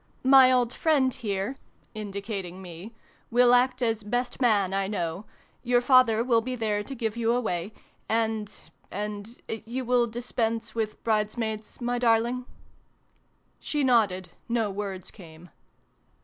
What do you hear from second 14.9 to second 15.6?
came.